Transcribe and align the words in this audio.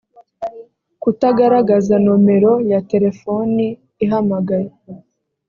kutagaragaza 1.01 1.93
nomero 2.05 2.51
ya 2.71 2.79
telefoni 2.91 3.65
ihamagaye 4.03 4.69